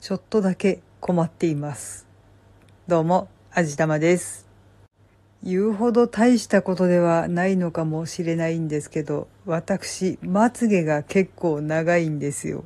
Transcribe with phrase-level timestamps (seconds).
[0.00, 2.06] ちょっとだけ困っています。
[2.88, 4.48] どうも、あじたまです。
[5.42, 12.64] 言うほど大したことではないのかもしれないんですけど、私、まつげが結構長いんですよ。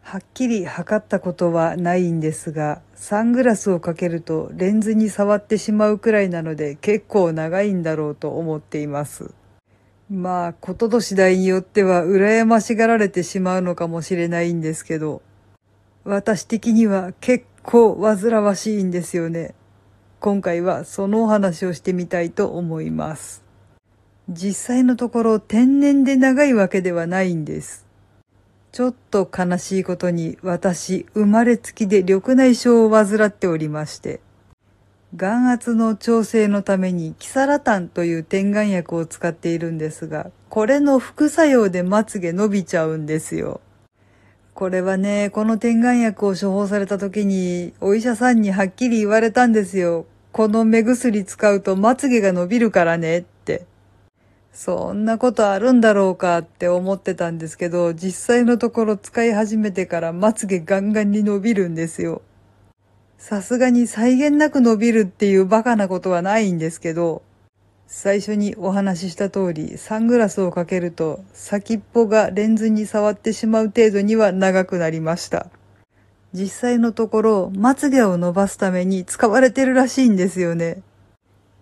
[0.00, 9.34] はっきり測ったことはないんですが、サングラスをかけるとレンズに触ってしまうくらいなので結構長いんだろうと思っています。
[10.08, 15.20] まあ、ことと次第によっては羨ましがられてしまうのかもしれないんですけど、
[16.04, 19.54] 私的には結構煩わしいんですよね。
[20.20, 23.42] 今回はそのお話をしてみたいと思います。
[24.28, 27.86] 実際のところ天然で長いわけではないんです。
[28.72, 34.20] ちょっと悲しいことに私生まれつきで緑内障を患っておりまして、
[35.16, 43.62] 眼圧の調整のためにキサラタンという点眼薬を使っているんですが、これの副作用でまつげ伸びちゃうんですよ。
[44.54, 50.06] これはね、この点眼薬を処方された時に、お医者さんにはっきり言われたんですよ。
[50.30, 53.66] この目薬使うとまつげが伸びるからねって。
[54.52, 62.22] そんなことあるんだろうかって思ってたんですけど、実際のところ使い始めてからまつげガンガンに伸びるんですよ。
[63.18, 67.22] さすがに際限なく伸びるっていうバカなことはないんですけど、
[67.96, 75.46] 最初にお話しした通り、サングラスをかけると先っぽがレンズに触ってしまう程度には長くなりました。
[76.32, 80.82] 実際のところ、まつげを伸ばすために使われてるらしいんですよね。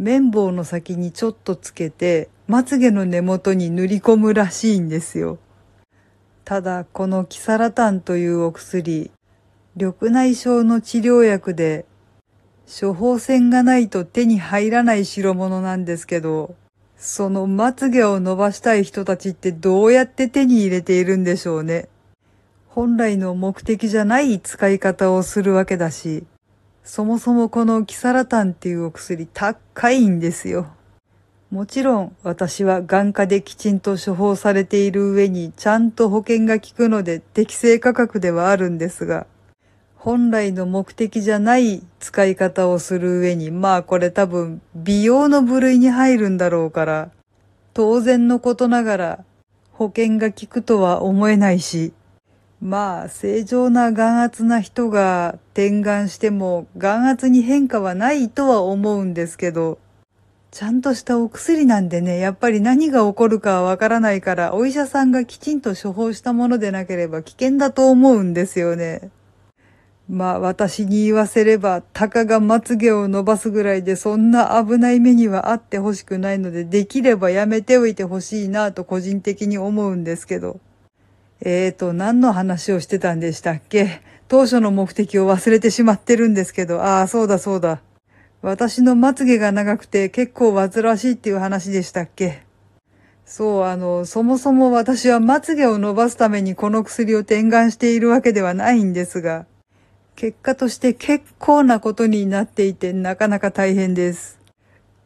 [0.00, 5.38] 綿棒の先にちょっとつけて、まつげの根元に塗り込むらしいんですよ。
[6.44, 9.12] ただ、このキサラタンというお薬、
[9.76, 11.86] 緑内障の治療薬で、
[12.68, 16.54] 処方箋がないと手に入らない代物なんですけど、
[16.96, 21.88] そのまつげを伸ばしたい人たちってどうやって手に入れているんでしょうね。
[22.68, 26.24] 本来の目的じゃない使い方をするわけだし、
[26.82, 30.66] そもそもこのキサラタンっていうお薬高いんですよ。
[31.50, 39.26] もちろん私は眼科できちんと処方されている上にちゃんと保険が効くので適正価格ではあるんですが、
[39.96, 47.10] 本来の目的じゃない使い方をする上に、まあこれ多分美容の部類に入るんだろうから、
[47.74, 49.24] 当然のことながら
[49.72, 51.92] 保険が効くとは思えないし、
[52.60, 59.78] まあ正常な眼圧な人が点眼しても眼圧に変化はないとは思うんですけど、
[60.52, 69.10] ちゃんとしたお薬なんでね、やっぱり何が起こるかはわからないから、お医者さんがきちんと処方したものでなければ危険だと思うんですよね。
[70.08, 80.60] まあ私に言わせれば、たかがまつげを伸ばすぐらいでそんな危ない目にはあってほしくないので、できればやめておいてほしいなと個人的に思うんですけど。
[81.40, 84.00] えーと、何の話をしてたんでしたっけ？
[84.28, 87.82] 当初の目的を忘れてしまってるんですけど、ああ、そうだそうだ。
[88.42, 92.42] 私のまつげが長くて結構煩わしいっていう話でしたっけ？
[93.24, 99.46] そう、あの、そもそも私はまつげを伸ばすためにこの薬を点眼しているわけではないんですが、
[100.16, 104.38] 結果として結構なことになっていてなかなか大変です。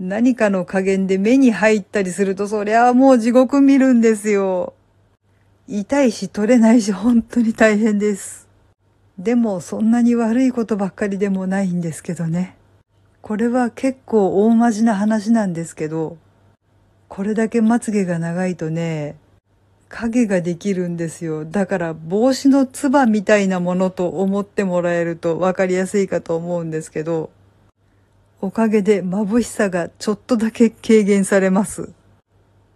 [0.00, 4.74] 何かの加減で目に入ったりするとそりゃあもう地獄見るんですよ。
[5.68, 8.48] 痛いし取れないし本当に大変です。
[9.16, 12.56] でもそんなに悪いことばっかりでもないんですけどね。
[13.22, 16.18] これは結構大真面な話なんですけど、
[17.06, 19.14] これだけまつげが長いとね、
[19.88, 21.44] 影ができるんですよ。
[21.44, 27.30] だから帽子のつばみたいなものと思ってもらえるとわかりやすいかと思うんですけど、
[28.40, 31.90] おかげで眩しさがちょっとだけ軽減されます。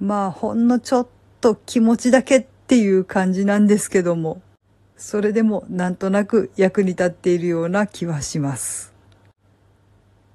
[0.00, 1.06] まあほんのちょっ
[1.40, 4.42] と気持ちだけっていう感じなんですけども、
[4.96, 8.92] それでもなんとなく役に立っているような気はします。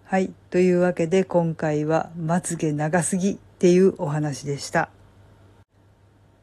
[0.06, 0.32] はい。
[0.50, 4.90] というわけで今回はまつげ長すぎっていうお話でした。